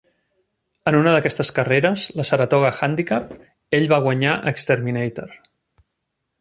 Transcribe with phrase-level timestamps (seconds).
[0.91, 3.37] En una d'aquestes carreres, la Saratoga Handicap,
[3.81, 5.41] ell va guanyar a Exterminator.